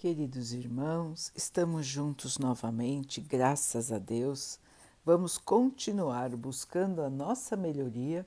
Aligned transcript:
Queridos 0.00 0.54
irmãos, 0.54 1.30
estamos 1.36 1.84
juntos 1.84 2.38
novamente, 2.38 3.20
graças 3.20 3.92
a 3.92 3.98
Deus. 3.98 4.58
Vamos 5.04 5.36
continuar 5.36 6.34
buscando 6.36 7.02
a 7.02 7.10
nossa 7.10 7.54
melhoria, 7.54 8.26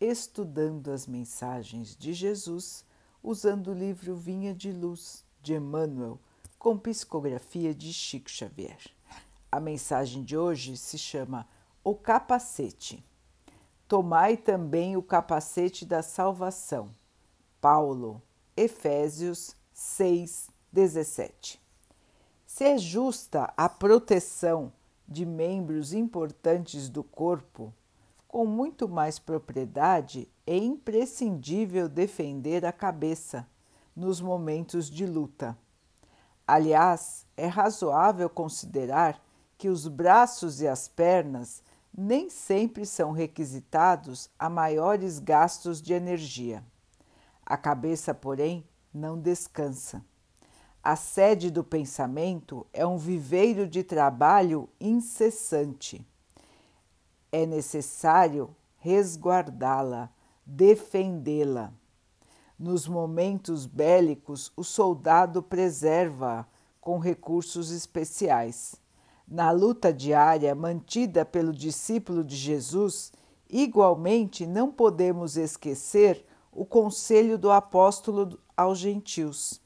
estudando 0.00 0.90
as 0.90 1.06
mensagens 1.06 1.96
de 1.96 2.12
Jesus, 2.12 2.84
usando 3.22 3.68
o 3.68 3.74
livro 3.74 4.16
Vinha 4.16 4.52
de 4.52 4.72
Luz 4.72 5.24
de 5.40 5.54
Emmanuel, 5.54 6.18
com 6.58 6.76
psicografia 6.76 7.72
de 7.72 7.92
Chico 7.92 8.28
Xavier. 8.28 8.80
A 9.52 9.60
mensagem 9.60 10.24
de 10.24 10.36
hoje 10.36 10.76
se 10.76 10.98
chama 10.98 11.46
O 11.84 11.94
Capacete. 11.94 13.06
Tomai 13.86 14.36
também 14.36 14.96
o 14.96 15.02
capacete 15.02 15.86
da 15.86 16.02
salvação. 16.02 16.90
Paulo, 17.60 18.20
Efésios 18.56 19.54
6, 19.72 20.52
17. 20.74 21.62
Se 22.44 22.64
é 22.64 22.76
justa 22.76 23.54
a 23.56 23.68
proteção 23.68 24.72
de 25.06 25.24
membros 25.24 25.94
importantes 25.94 26.88
do 26.88 27.04
corpo, 27.04 27.72
com 28.26 28.44
muito 28.44 28.88
mais 28.88 29.20
propriedade 29.20 30.28
é 30.44 30.56
imprescindível 30.56 31.88
defender 31.88 32.66
a 32.66 32.72
cabeça 32.72 33.46
nos 33.94 34.20
momentos 34.20 34.90
de 34.90 35.06
luta. 35.06 35.56
Aliás, 36.44 37.24
é 37.36 37.46
razoável 37.46 38.28
considerar 38.28 39.22
que 39.56 39.68
os 39.68 39.86
braços 39.86 40.60
e 40.60 40.66
as 40.66 40.88
pernas 40.88 41.62
nem 41.96 42.28
sempre 42.28 42.84
são 42.84 43.12
requisitados 43.12 44.28
a 44.36 44.50
maiores 44.50 45.20
gastos 45.20 45.80
de 45.80 45.92
energia. 45.92 46.64
A 47.46 47.56
cabeça, 47.56 48.12
porém, 48.12 48.66
não 48.92 49.16
descansa. 49.16 50.04
A 50.86 50.96
sede 50.96 51.50
do 51.50 51.64
pensamento 51.64 52.66
é 52.70 52.86
um 52.86 52.98
viveiro 52.98 53.66
de 53.66 53.82
trabalho 53.82 54.68
incessante. 54.78 56.06
É 57.32 57.46
necessário 57.46 58.54
resguardá-la, 58.76 60.10
defendê-la. 60.44 61.72
Nos 62.58 62.86
momentos 62.86 63.64
bélicos, 63.64 64.52
o 64.54 64.62
soldado 64.62 65.42
preserva 65.42 66.46
com 66.82 66.98
recursos 66.98 67.70
especiais. 67.70 68.74
Na 69.26 69.50
luta 69.50 69.90
diária 69.90 70.54
mantida 70.54 71.24
pelo 71.24 71.54
discípulo 71.54 72.22
de 72.22 72.36
Jesus, 72.36 73.10
igualmente 73.48 74.46
não 74.46 74.70
podemos 74.70 75.38
esquecer 75.38 76.26
o 76.52 76.66
conselho 76.66 77.38
do 77.38 77.50
apóstolo 77.50 78.38
aos 78.54 78.76
gentios 78.78 79.63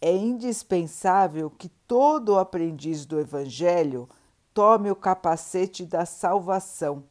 é 0.00 0.14
indispensável 0.16 1.50
que 1.50 1.68
todo 1.86 2.38
aprendiz 2.38 3.04
do 3.04 3.20
Evangelho 3.20 4.08
tome 4.54 4.90
o 4.90 4.96
capacete 4.96 5.84
da 5.84 6.06
salvação, 6.06 7.04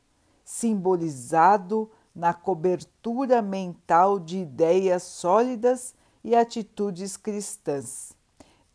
simbolizado 0.44 1.90
na 2.16 2.34
cobertura 2.34 3.42
mental 3.42 4.20
de 4.20 4.40
ideias 4.40 5.04
sólidas 5.04 5.94
e 6.24 6.36
atitudes 6.36 7.16
cristãs, 7.16 8.12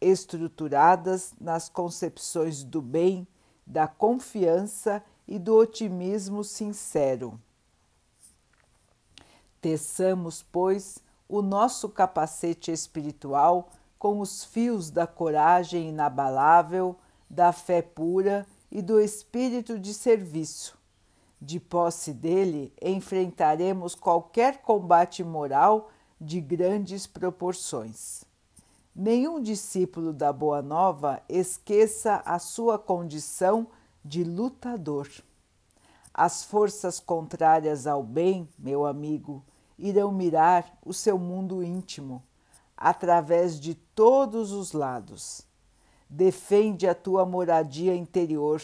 estruturadas 0.00 1.34
nas 1.40 1.68
concepções 1.68 2.62
do 2.62 2.80
bem, 2.80 3.26
da 3.66 3.88
confiança 3.88 5.02
e 5.26 5.38
do 5.38 5.56
otimismo 5.56 6.44
sincero. 6.44 7.40
Teçamos, 9.60 10.42
pois, 10.42 10.98
o 11.28 11.42
nosso 11.42 11.88
capacete 11.88 12.70
espiritual 12.70 13.70
com 14.04 14.20
os 14.20 14.44
fios 14.44 14.90
da 14.90 15.06
coragem 15.06 15.88
inabalável, 15.88 16.94
da 17.30 17.52
fé 17.52 17.80
pura 17.80 18.46
e 18.70 18.82
do 18.82 19.00
espírito 19.00 19.78
de 19.78 19.94
serviço. 19.94 20.76
De 21.40 21.58
posse 21.58 22.12
dele, 22.12 22.70
enfrentaremos 22.82 23.94
qualquer 23.94 24.60
combate 24.60 25.24
moral 25.24 25.90
de 26.20 26.38
grandes 26.38 27.06
proporções. 27.06 28.24
Nenhum 28.94 29.40
discípulo 29.40 30.12
da 30.12 30.30
Boa 30.34 30.60
Nova 30.60 31.22
esqueça 31.26 32.22
a 32.26 32.38
sua 32.38 32.78
condição 32.78 33.68
de 34.04 34.22
lutador. 34.22 35.08
As 36.12 36.44
forças 36.44 37.00
contrárias 37.00 37.86
ao 37.86 38.02
bem, 38.02 38.46
meu 38.58 38.84
amigo, 38.84 39.42
irão 39.78 40.12
mirar 40.12 40.76
o 40.84 40.92
seu 40.92 41.18
mundo 41.18 41.62
íntimo 41.62 42.22
através 42.76 43.58
de 43.58 43.74
todos 43.74 44.52
os 44.52 44.72
lados. 44.72 45.42
Defende 46.08 46.86
a 46.86 46.94
tua 46.94 47.24
moradia 47.24 47.94
interior, 47.94 48.62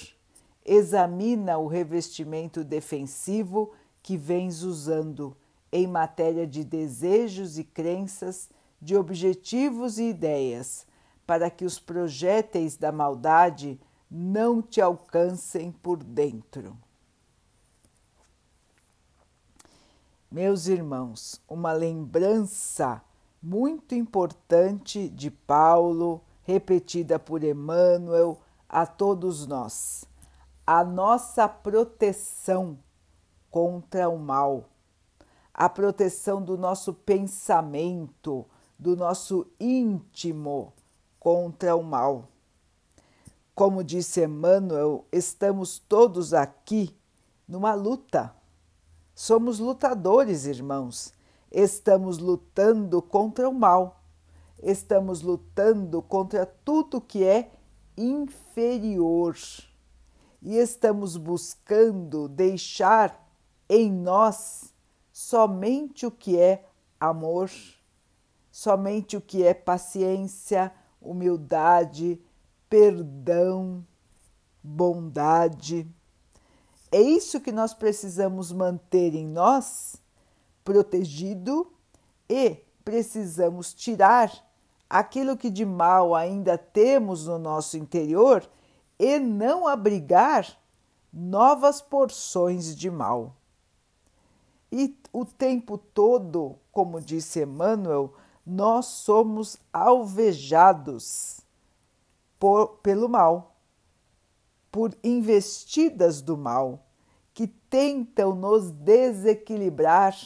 examina 0.65 1.59
o 1.59 1.67
revestimento 1.67 2.63
defensivo 2.63 3.73
que 4.03 4.17
vens 4.17 4.63
usando 4.63 5.37
em 5.73 5.87
matéria 5.87 6.47
de 6.47 6.65
desejos 6.65 7.59
e 7.59 7.65
crenças, 7.65 8.51
de 8.81 8.97
objetivos 8.97 9.99
e 9.99 10.05
ideias, 10.05 10.87
para 11.27 11.51
que 11.51 11.65
os 11.65 11.79
projéteis 11.79 12.77
da 12.77 12.91
maldade 12.91 13.81
não 14.11 14.61
te 14.61 14.81
alcancem 14.81 15.71
por 15.71 16.03
dentro. 16.03 16.77
Meus 20.31 20.67
irmãos, 20.67 21.41
uma 21.49 21.73
lembrança 21.73 23.03
muito 23.43 23.95
importante 23.95 25.09
de 25.09 25.31
Paulo, 25.31 26.21
repetida 26.43 27.19
por 27.19 27.43
Emmanuel 27.43 28.39
a 28.69 28.87
todos 28.87 29.47
nós. 29.47 30.05
A 30.67 30.85
nossa 30.85 31.49
proteção 31.49 32.79
contra 33.51 34.09
o 34.09 34.19
mal, 34.19 34.69
a 35.53 35.69
proteção 35.69 36.43
do 36.43 36.57
nosso 36.57 36.93
pensamento, 36.93 38.47
do 38.79 38.95
nosso 38.95 39.47
íntimo 39.59 40.73
contra 41.19 41.75
o 41.75 41.83
mal. 41.83 42.29
Como 43.55 43.83
disse 43.83 44.23
Emmanuel, 44.23 45.05
estamos 45.11 45.79
todos 45.79 46.33
aqui 46.33 46.97
numa 47.49 47.75
luta. 47.75 48.35
Somos 49.15 49.59
lutadores, 49.59 50.47
irmãos 50.47 51.13
Estamos 51.51 52.19
lutando 52.19 53.03
contra 53.03 53.49
o 53.49 53.53
mal, 53.53 54.03
estamos 54.63 55.21
lutando 55.21 56.01
contra 56.01 56.47
tudo 56.47 57.01
que 57.01 57.25
é 57.25 57.51
inferior 57.97 59.37
e 60.43 60.57
estamos 60.57 61.17
buscando 61.17 62.29
deixar 62.29 63.29
em 63.69 63.91
nós 63.91 64.73
somente 65.13 66.07
o 66.07 66.11
que 66.11 66.39
é 66.39 66.65
amor, 66.99 67.51
somente 68.51 69.17
o 69.17 69.21
que 69.21 69.43
é 69.43 69.53
paciência, 69.53 70.73
humildade, 71.01 72.21
perdão, 72.69 73.85
bondade. 74.63 75.87
É 76.93 77.01
isso 77.01 77.41
que 77.41 77.53
nós 77.53 77.75
precisamos 77.75 78.51
manter 78.51 79.15
em 79.15 79.27
nós 79.27 80.01
protegido 80.65 81.73
e 82.29 82.57
precisamos 82.85 83.73
tirar 83.75 84.33
aquilo 84.89 85.37
que 85.37 85.51
de 85.51 85.65
mal 85.65 86.15
ainda 86.15 86.59
temos 86.59 87.27
no 87.27 87.39
nosso 87.39 87.77
interior 87.77 88.49
e 88.99 89.19
não 89.19 89.67
abrigar 89.67 90.59
novas 91.13 91.81
porções 91.81 92.77
de 92.77 92.91
mal. 92.91 93.37
E 94.73 94.97
o 95.13 95.25
tempo 95.25 95.79
todo, 95.79 96.57
como 96.71 97.01
disse 97.01 97.43
Emmanuel, 97.43 98.15
nós 98.47 98.87
somos 98.87 99.59
alvejados 99.73 101.41
por, 102.39 102.79
pelo 102.79 103.09
mal, 103.09 103.57
por 104.71 104.97
investidas 105.03 106.23
do 106.23 106.37
mal, 106.37 106.87
que 107.35 107.47
tentam 107.47 108.35
nos 108.35 108.71
desequilibrar 108.71 110.17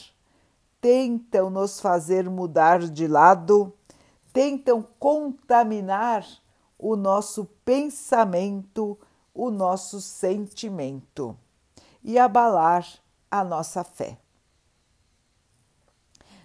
tentam 0.85 1.49
nos 1.49 1.79
fazer 1.79 2.29
mudar 2.29 2.77
de 2.77 3.07
lado, 3.07 3.73
tentam 4.31 4.83
contaminar 4.99 6.23
o 6.77 6.95
nosso 6.95 7.45
pensamento, 7.65 8.95
o 9.33 9.49
nosso 9.49 9.99
sentimento 9.99 11.35
e 12.03 12.19
abalar 12.19 12.85
a 13.31 13.43
nossa 13.43 13.83
fé. 13.83 14.19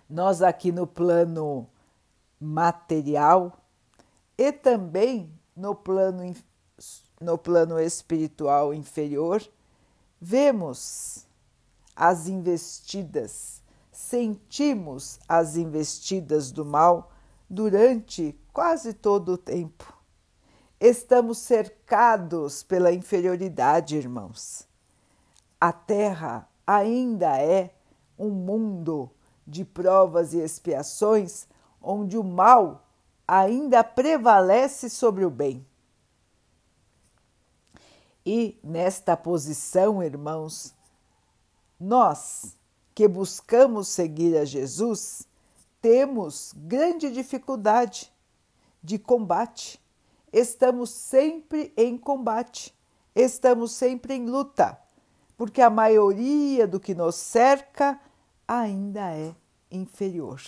Nós, 0.09 0.41
aqui 0.41 0.73
no 0.73 0.87
plano 0.87 1.69
material 2.41 3.53
e 4.39 4.51
também 4.51 5.31
no 5.55 5.75
plano, 5.75 6.35
no 7.21 7.37
plano 7.37 7.79
espiritual 7.79 8.73
inferior, 8.73 9.47
vemos 10.19 11.27
as 11.95 12.27
investidas 12.27 13.60
sentimos 14.00 15.20
as 15.29 15.56
investidas 15.56 16.50
do 16.50 16.64
mal 16.64 17.12
durante 17.49 18.35
quase 18.50 18.94
todo 18.94 19.32
o 19.32 19.38
tempo. 19.38 19.94
Estamos 20.81 21.37
cercados 21.37 22.62
pela 22.62 22.91
inferioridade, 22.91 23.97
irmãos. 23.97 24.67
A 25.61 25.70
Terra 25.70 26.49
ainda 26.67 27.37
é 27.38 27.75
um 28.19 28.31
mundo 28.31 29.11
de 29.47 29.67
provas 29.67 30.32
e 30.32 30.38
expiações 30.38 31.47
onde 31.81 32.17
o 32.17 32.25
mal 32.25 32.88
ainda 33.29 33.85
prevalece 33.85 34.88
sobre 34.88 35.26
o 35.26 35.31
bem. 35.31 35.64
E 38.25 38.58
nesta 38.64 39.14
posição, 39.14 40.02
irmãos, 40.02 40.75
nós 41.79 42.58
que 43.00 43.08
buscamos 43.08 43.88
seguir 43.88 44.37
a 44.37 44.44
Jesus 44.44 45.26
temos 45.81 46.52
grande 46.55 47.11
dificuldade 47.11 48.12
de 48.82 48.99
combate. 48.99 49.81
Estamos 50.31 50.91
sempre 50.91 51.73
em 51.79 51.97
combate, 51.97 52.79
estamos 53.14 53.73
sempre 53.73 54.12
em 54.12 54.26
luta, 54.26 54.79
porque 55.35 55.62
a 55.62 55.70
maioria 55.70 56.67
do 56.67 56.79
que 56.79 56.94
nos 56.94 57.14
cerca 57.14 57.99
ainda 58.47 59.17
é 59.17 59.35
inferior. 59.70 60.43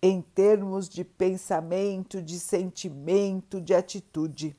Em 0.00 0.22
termos 0.22 0.88
de 0.88 1.04
pensamento, 1.04 2.22
de 2.22 2.40
sentimento, 2.40 3.60
de 3.60 3.74
atitude. 3.74 4.56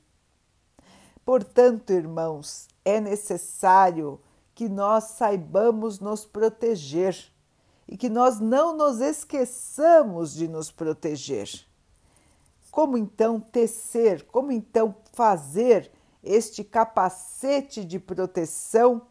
Portanto, 1.24 1.90
irmãos, 1.90 2.68
é 2.84 3.00
necessário 3.00 4.20
que 4.54 4.68
nós 4.68 5.04
saibamos 5.04 5.98
nos 5.98 6.24
proteger 6.24 7.16
e 7.88 7.96
que 7.96 8.08
nós 8.08 8.40
não 8.40 8.76
nos 8.76 9.00
esqueçamos 9.00 10.34
de 10.34 10.48
nos 10.48 10.70
proteger. 10.70 11.48
Como 12.70 12.96
então 12.96 13.38
tecer, 13.38 14.24
como 14.26 14.50
então 14.50 14.94
fazer 15.12 15.90
este 16.22 16.64
capacete 16.64 17.84
de 17.84 17.98
proteção 17.98 19.02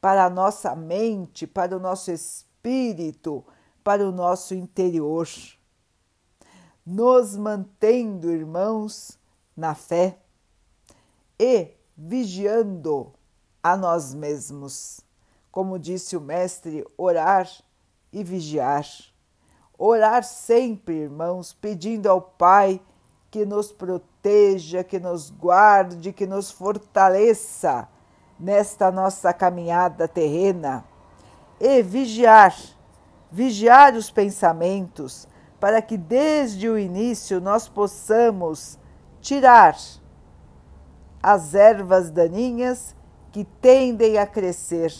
para 0.00 0.24
a 0.24 0.30
nossa 0.30 0.74
mente, 0.76 1.46
para 1.46 1.76
o 1.76 1.80
nosso 1.80 2.10
espírito, 2.10 3.44
para 3.82 4.06
o 4.06 4.12
nosso 4.12 4.54
interior? 4.54 5.28
Nos 6.84 7.36
mantendo, 7.36 8.30
irmãos, 8.30 9.18
na 9.56 9.74
fé 9.74 10.18
e 11.38 11.70
vigiando 11.96 13.12
a 13.72 13.76
nós 13.76 14.14
mesmos. 14.14 15.00
Como 15.50 15.78
disse 15.78 16.16
o 16.16 16.20
Mestre, 16.20 16.86
orar 16.96 17.48
e 18.12 18.22
vigiar. 18.22 18.86
Orar 19.76 20.22
sempre, 20.22 20.94
irmãos, 20.94 21.52
pedindo 21.52 22.08
ao 22.08 22.20
Pai 22.20 22.80
que 23.28 23.44
nos 23.44 23.72
proteja, 23.72 24.84
que 24.84 25.00
nos 25.00 25.30
guarde, 25.30 26.12
que 26.12 26.26
nos 26.26 26.50
fortaleça 26.50 27.88
nesta 28.38 28.92
nossa 28.92 29.32
caminhada 29.32 30.06
terrena. 30.06 30.84
E 31.58 31.82
vigiar, 31.82 32.54
vigiar 33.30 33.94
os 33.94 34.10
pensamentos, 34.12 35.26
para 35.58 35.82
que 35.82 35.96
desde 35.96 36.68
o 36.68 36.78
início 36.78 37.40
nós 37.40 37.68
possamos 37.68 38.78
tirar 39.20 39.76
as 41.20 41.54
ervas 41.54 42.10
daninhas 42.10 42.95
que 43.36 43.44
tendem 43.44 44.16
a 44.16 44.26
crescer. 44.26 44.90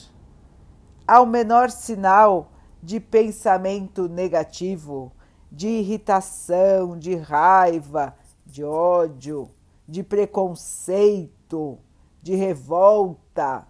Ao 1.08 1.24
menor 1.24 1.70
sinal 1.70 2.52
de 2.82 3.00
pensamento 3.00 4.10
negativo, 4.10 5.10
de 5.50 5.66
irritação, 5.68 6.98
de 6.98 7.14
raiva, 7.14 8.14
de 8.44 8.62
ódio, 8.62 9.48
de 9.88 10.02
preconceito, 10.02 11.78
de 12.22 12.34
revolta, 12.34 13.66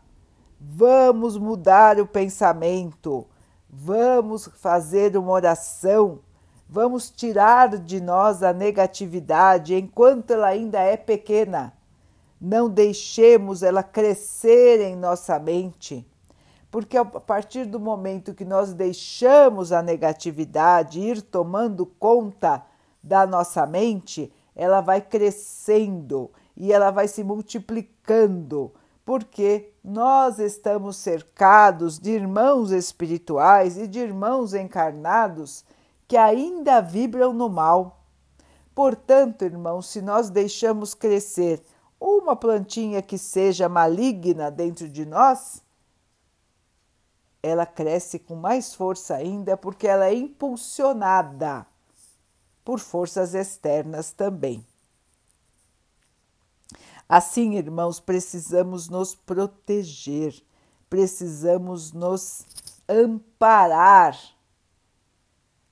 vamos 0.60 1.38
mudar 1.38 2.00
o 2.00 2.06
pensamento, 2.08 3.24
vamos 3.70 4.50
fazer 4.56 5.16
uma 5.16 5.30
oração, 5.30 6.18
vamos 6.68 7.08
tirar 7.08 7.78
de 7.78 8.00
nós 8.00 8.42
a 8.42 8.52
negatividade 8.52 9.76
enquanto 9.76 10.32
ela 10.32 10.48
ainda 10.48 10.80
é 10.80 10.96
pequena 10.96 11.75
não 12.40 12.68
deixemos 12.68 13.62
ela 13.62 13.82
crescer 13.82 14.80
em 14.80 14.94
nossa 14.94 15.38
mente, 15.38 16.06
porque 16.70 16.96
a 16.96 17.04
partir 17.04 17.64
do 17.64 17.80
momento 17.80 18.34
que 18.34 18.44
nós 18.44 18.74
deixamos 18.74 19.72
a 19.72 19.82
negatividade 19.82 21.00
ir 21.00 21.22
tomando 21.22 21.86
conta 21.86 22.64
da 23.02 23.26
nossa 23.26 23.66
mente, 23.66 24.32
ela 24.54 24.80
vai 24.80 25.00
crescendo 25.00 26.30
e 26.56 26.72
ela 26.72 26.90
vai 26.90 27.08
se 27.08 27.22
multiplicando, 27.22 28.72
porque 29.04 29.72
nós 29.84 30.38
estamos 30.38 30.96
cercados 30.96 31.98
de 31.98 32.10
irmãos 32.10 32.72
espirituais 32.72 33.78
e 33.78 33.86
de 33.86 34.00
irmãos 34.00 34.52
encarnados 34.52 35.64
que 36.08 36.16
ainda 36.16 36.80
vibram 36.80 37.32
no 37.32 37.48
mal. 37.48 38.02
Portanto, 38.74 39.44
irmãos, 39.44 39.88
se 39.88 40.02
nós 40.02 40.28
deixamos 40.28 40.92
crescer 40.92 41.62
uma 42.00 42.36
plantinha 42.36 43.02
que 43.02 43.16
seja 43.18 43.68
maligna 43.68 44.50
dentro 44.50 44.88
de 44.88 45.04
nós, 45.04 45.62
ela 47.42 47.64
cresce 47.64 48.18
com 48.18 48.34
mais 48.34 48.74
força 48.74 49.14
ainda 49.14 49.56
porque 49.56 49.86
ela 49.86 50.06
é 50.06 50.14
impulsionada 50.14 51.66
por 52.64 52.80
forças 52.80 53.34
externas 53.34 54.10
também. 54.10 54.66
Assim, 57.08 57.54
irmãos, 57.54 58.00
precisamos 58.00 58.88
nos 58.88 59.14
proteger, 59.14 60.42
precisamos 60.90 61.92
nos 61.92 62.44
amparar 62.88 64.18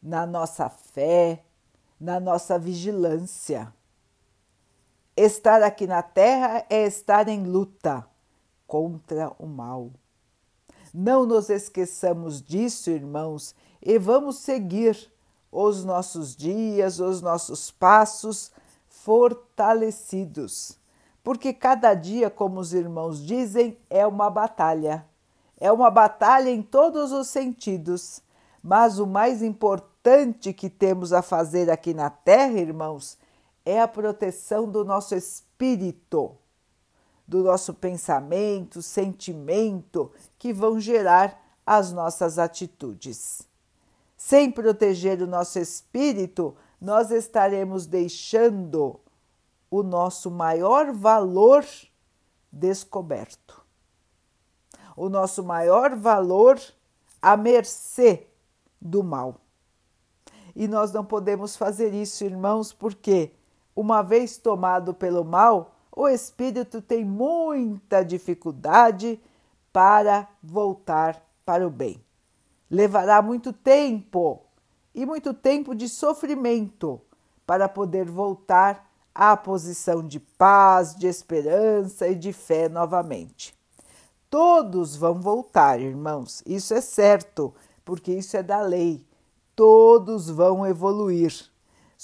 na 0.01 0.25
nossa 0.25 0.69
fé, 0.69 1.45
na 1.99 2.21
nossa 2.21 2.57
vigilância. 2.57 3.73
Estar 5.17 5.63
aqui 5.63 5.87
na 5.87 6.03
Terra 6.03 6.65
é 6.69 6.85
estar 6.85 7.29
em 7.29 7.45
luta 7.45 8.05
contra 8.67 9.31
o 9.39 9.47
mal. 9.47 9.91
Não 10.93 11.25
nos 11.25 11.51
esqueçamos 11.51 12.43
disso, 12.43 12.91
irmãos, 12.91 13.55
e 13.81 13.97
vamos 13.97 14.39
seguir 14.39 15.13
os 15.53 15.85
nossos 15.85 16.35
dias, 16.35 16.99
os 16.99 17.21
nossos 17.21 17.71
passos 17.71 18.51
fortalecidos. 18.89 20.79
Porque 21.23 21.53
cada 21.53 21.95
dia, 21.95 22.29
como 22.29 22.59
os 22.59 22.75
irmãos 22.75 23.25
dizem, 23.25 23.79
é 23.89 24.05
uma 24.05 24.29
batalha. 24.29 25.07
É 25.61 25.71
uma 25.71 25.91
batalha 25.91 26.51
em 26.51 26.61
todos 26.61 27.13
os 27.13 27.29
sentidos. 27.29 28.21
Mas 28.61 28.99
o 28.99 29.07
mais 29.07 29.43
importante 29.43 30.53
que 30.53 30.69
temos 30.69 31.13
a 31.13 31.23
fazer 31.23 31.71
aqui 31.71 31.95
na 31.95 32.11
Terra, 32.11 32.59
irmãos, 32.59 33.17
é 33.65 33.81
a 33.81 33.89
proteção 33.89 34.71
do 34.71 34.85
nosso 34.85 35.15
espírito, 35.15 36.37
do 37.27 37.43
nosso 37.43 37.73
pensamento, 37.73 38.83
sentimento, 38.83 40.13
que 40.39 40.53
vão 40.53 40.79
gerar 40.79 41.41
as 41.65 41.91
nossas 41.93 42.39
atitudes. 42.39 43.49
Sem 44.17 44.51
proteger 44.51 45.23
o 45.23 45.27
nosso 45.27 45.59
espírito, 45.59 46.55
nós 46.81 47.11
estaremos 47.11 47.87
deixando 47.87 49.01
o 49.71 49.83
nosso 49.83 50.31
maior 50.31 50.93
valor 50.93 51.65
descoberto. 52.53 53.63
O 54.97 55.09
nosso 55.09 55.43
maior 55.43 55.97
valor 55.97 56.61
à 57.21 57.37
mercê 57.37 58.27
do 58.81 59.03
mal. 59.03 59.41
E 60.55 60.69
nós 60.69 60.93
não 60.93 61.05
podemos 61.05 61.57
fazer 61.57 61.93
isso, 61.93 62.23
irmãos, 62.23 62.73
porque 62.73 63.33
uma 63.75 64.03
vez 64.03 64.37
tomado 64.37 64.95
pelo 64.95 65.25
mal, 65.25 65.75
o 65.95 66.09
espírito 66.09 66.81
tem 66.83 67.05
muita 67.05 68.05
dificuldade 68.05 69.21
para 69.73 70.29
voltar 70.43 71.23
para 71.45 71.67
o 71.67 71.71
bem. 71.71 72.03
Levará 72.71 73.21
muito 73.21 73.53
tempo 73.53 74.43
e 74.95 75.05
muito 75.05 75.35
tempo 75.35 75.75
de 75.75 75.89
sofrimento 75.89 77.01
para 77.47 77.69
poder 77.69 78.07
voltar 78.07 78.91
à 79.15 79.37
posição 79.37 80.07
de 80.07 80.19
paz, 80.19 80.95
de 80.97 81.07
esperança 81.07 82.09
e 82.09 82.15
de 82.15 82.33
fé 82.33 82.69
novamente. 82.69 83.55
Todos 84.29 84.97
vão 84.97 85.21
voltar, 85.21 85.81
irmãos, 85.81 86.43
isso 86.45 86.75
é 86.75 86.81
certo, 86.81 87.55
porque 87.85 88.13
isso 88.13 88.37
é 88.37 88.43
da 88.43 88.61
lei. 88.61 89.05
Todos 89.55 90.29
vão 90.29 90.67
evoluir 90.67 91.54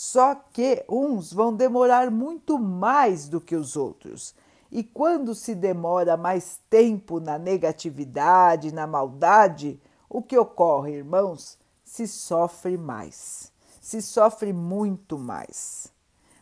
só 0.02 0.35
que 0.35 0.83
uns 0.88 1.30
vão 1.30 1.54
demorar 1.54 2.11
muito 2.11 2.59
mais 2.59 3.28
do 3.28 3.38
que 3.38 3.54
os 3.54 3.76
outros. 3.76 4.35
E 4.73 4.83
quando 4.83 5.35
se 5.35 5.54
demora 5.54 6.16
mais 6.16 6.59
tempo 6.71 7.21
na 7.21 7.38
negatividade, 7.38 8.73
na 8.73 8.87
maldade, 8.87 9.78
o 10.09 10.23
que 10.23 10.38
ocorre, 10.38 10.92
irmãos? 10.92 11.59
Se 11.85 12.09
sofre 12.09 12.78
mais, 12.78 13.52
se 13.78 14.00
sofre 14.00 14.54
muito 14.54 15.19
mais. 15.19 15.92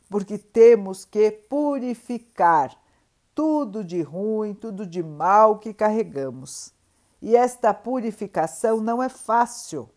porque 0.09 0.39
temos 0.39 1.05
que 1.05 1.29
purificar 1.33 2.81
tudo 3.35 3.83
de 3.83 4.03
ruim, 4.03 4.55
tudo 4.55 4.87
de 4.87 5.03
mal 5.03 5.59
que 5.59 5.75
carregamos. 5.75 6.73
E 7.21 7.35
esta 7.35 7.75
purificação 7.75 8.81
não 8.81 9.03
é 9.03 9.09
fácil. 9.09 9.91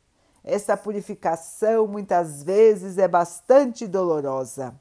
Esta 0.43 0.75
purificação 0.75 1.87
muitas 1.87 2.41
vezes 2.43 2.97
é 2.97 3.07
bastante 3.07 3.87
dolorosa. 3.87 4.73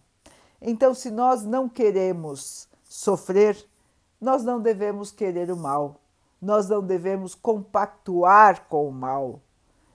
Então, 0.60 0.94
se 0.94 1.10
nós 1.10 1.44
não 1.44 1.68
queremos 1.68 2.68
sofrer, 2.84 3.56
nós 4.20 4.44
não 4.44 4.60
devemos 4.60 5.10
querer 5.10 5.50
o 5.50 5.56
mal, 5.56 6.00
nós 6.40 6.68
não 6.68 6.82
devemos 6.82 7.34
compactuar 7.34 8.66
com 8.68 8.88
o 8.88 8.92
mal, 8.92 9.40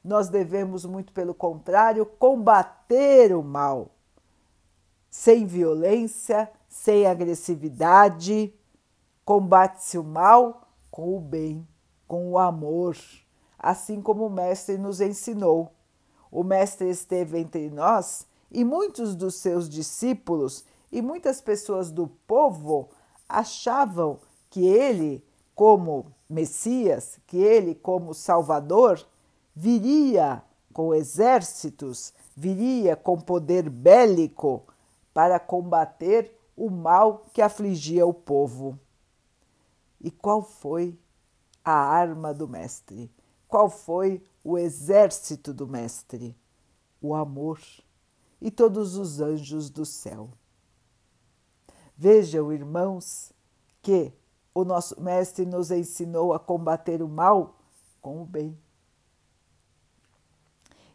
nós 0.04 0.30
devemos, 0.30 0.86
muito 0.86 1.12
pelo 1.14 1.34
contrário, 1.34 2.06
combater 2.06 3.36
o 3.36 3.42
mal, 3.42 3.90
sem 5.10 5.48
violência, 5.48 6.50
sem 6.68 7.08
agressividade. 7.08 8.54
Combate-se 9.24 9.98
o 9.98 10.04
mal 10.04 10.68
com 10.92 11.18
o 11.18 11.20
bem, 11.20 11.68
com 12.08 12.32
o 12.32 12.38
amor, 12.38 12.96
assim 13.58 14.02
como 14.02 14.26
o 14.26 14.30
Mestre 14.30 14.78
nos 14.78 15.02
ensinou. 15.02 15.72
O 16.32 16.44
Mestre 16.44 16.90
esteve 16.90 17.40
entre 17.40 17.70
nós 17.70 18.28
e 18.52 18.64
muitos 18.64 19.16
dos 19.16 19.36
seus 19.36 19.70
discípulos 19.70 20.66
e 20.92 21.02
muitas 21.02 21.42
pessoas 21.42 21.92
do 21.92 22.08
povo 22.28 22.90
achavam 23.28 24.20
que 24.50 24.66
ele, 24.66 25.24
como 25.54 26.14
Messias, 26.30 27.20
que 27.28 27.38
ele, 27.38 27.76
como 27.76 28.14
Salvador, 28.14 29.06
viria 29.56 30.44
com 30.74 30.94
exércitos, 30.94 32.14
viria 32.36 32.96
com 32.96 33.18
poder 33.18 33.70
bélico 33.70 34.64
para 35.14 35.40
combater 35.40 36.38
o 36.56 36.70
mal 36.70 37.26
que 37.34 37.42
afligia 37.42 38.06
o 38.06 38.14
povo. 38.14 38.78
E 40.02 40.12
qual 40.12 40.42
foi 40.42 40.98
a 41.64 41.74
arma 41.74 42.34
do 42.34 42.48
Mestre? 42.48 43.10
Qual 43.56 43.70
foi 43.70 44.22
o 44.44 44.58
exército 44.58 45.54
do 45.54 45.66
Mestre? 45.66 46.36
O 47.02 47.16
amor 47.16 47.62
e 48.42 48.52
todos 48.52 48.98
os 48.98 49.22
anjos 49.22 49.70
do 49.70 49.86
céu. 49.86 50.30
Vejam, 51.96 52.52
irmãos, 52.52 53.32
que 53.82 54.12
o 54.54 54.66
nosso 54.66 55.02
Mestre 55.02 55.46
nos 55.46 55.72
ensinou 55.72 56.34
a 56.34 56.38
combater 56.38 57.02
o 57.02 57.08
mal 57.08 57.58
com 58.02 58.22
o 58.22 58.26
bem. 58.26 58.60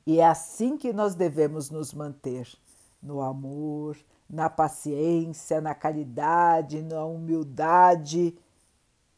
E 0.07 0.21
é 0.21 0.26
assim 0.26 0.76
que 0.76 0.93
nós 0.93 1.14
devemos 1.14 1.71
nos 1.71 1.95
manter 1.95 2.47
no 3.00 3.23
amor, 3.23 3.97
na 4.29 4.50
paciência, 4.50 5.62
na 5.62 5.75
caridade, 5.75 6.83
na 6.83 7.07
humildade, 7.07 8.37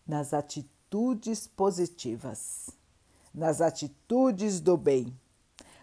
nas 0.06 0.32
atitudes 0.32 1.48
positivas, 1.48 2.80
nas 3.34 3.60
atitudes 3.60 4.60
do 4.60 4.76
bem. 4.76 5.16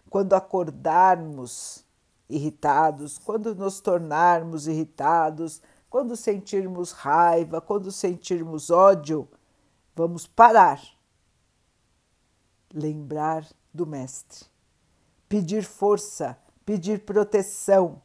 Quando 0.09 0.33
acordarmos 0.33 1.85
irritados, 2.29 3.17
quando 3.17 3.55
nos 3.55 3.79
tornarmos 3.79 4.67
irritados, 4.67 5.61
quando 5.89 6.15
sentirmos 6.15 6.91
raiva, 6.91 7.59
quando 7.59 7.91
sentirmos 7.91 8.69
ódio, 8.69 9.27
vamos 9.95 10.27
parar, 10.27 10.81
lembrar 12.73 13.47
do 13.73 13.85
Mestre 13.85 14.49
pedir 15.29 15.63
força, 15.63 16.35
pedir 16.65 17.05
proteção 17.05 18.01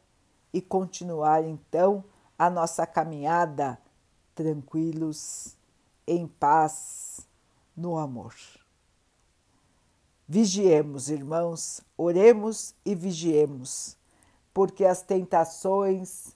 e 0.53 0.61
continuar 0.61 1.43
então 1.43 2.05
a 2.39 2.51
nossa 2.51 2.87
caminhada 2.87 3.79
tranquilos, 4.35 5.57
em 6.07 6.27
paz, 6.27 7.27
no 7.75 7.97
amor. 7.97 8.35
Vigiemos, 10.27 11.11
irmãos, 11.11 11.83
oremos 11.99 12.75
e 12.83 12.95
vigiemos, 12.95 13.95
porque 14.55 14.83
as 14.83 15.03
tentações, 15.03 16.35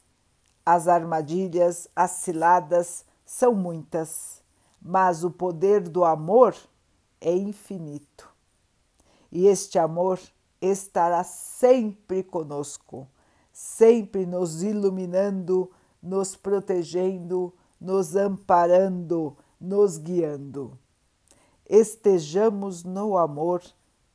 as 0.64 0.86
armadilhas, 0.86 1.88
as 1.96 2.10
ciladas 2.10 3.06
são 3.24 3.54
muitas, 3.54 4.42
mas 4.80 5.24
o 5.24 5.30
poder 5.30 5.88
do 5.88 6.04
amor 6.04 6.54
é 7.18 7.34
infinito. 7.34 8.28
E 9.32 9.46
este 9.46 9.78
amor 9.78 10.20
estará 10.60 11.24
sempre 11.24 12.22
conosco, 12.22 13.08
sempre 13.50 14.26
nos 14.26 14.62
iluminando, 14.62 15.70
nos 16.02 16.36
protegendo, 16.36 17.54
nos 17.80 18.14
amparando, 18.14 19.34
nos 19.58 19.96
guiando. 19.96 20.78
Estejamos 21.66 22.84
no 22.84 23.16
amor 23.16 23.62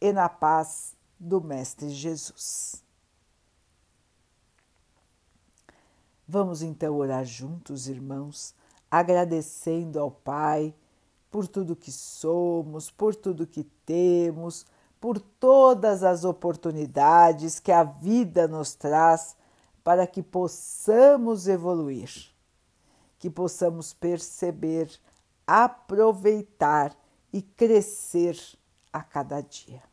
e 0.04 0.12
na 0.12 0.28
paz 0.28 0.98
do 1.18 1.40
Mestre 1.40 1.88
Jesus. 1.88 2.84
Vamos 6.28 6.62
então 6.62 6.98
orar 6.98 7.24
juntos, 7.24 7.88
irmãos, 7.88 8.54
agradecendo 8.92 9.98
ao 9.98 10.12
Pai 10.12 10.76
por 11.32 11.48
tudo 11.48 11.74
que 11.74 11.90
somos, 11.90 12.92
por 12.92 13.16
tudo 13.16 13.48
que 13.48 13.64
temos, 13.86 14.66
por 15.00 15.22
todas 15.22 16.04
as 16.04 16.26
oportunidades 16.26 17.62
que 17.62 17.72
a 17.72 17.86
vida 17.86 18.46
nos 18.46 18.76
traz 18.76 19.38
para 19.86 20.06
que 20.06 20.22
possamos 20.22 21.48
evoluir, 21.48 22.12
que 23.18 23.30
possamos 23.30 23.94
perceber, 23.94 24.92
aproveitar 25.48 26.94
e 27.32 27.42
crescer 27.42 28.38
a 28.92 29.02
cada 29.02 29.40
dia. 29.40 29.93